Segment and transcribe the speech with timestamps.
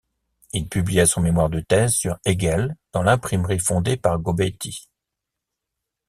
[0.51, 4.89] Il publia son mémoire de thèse sur Hegel dans l'imprimerie fondée par Gobetti.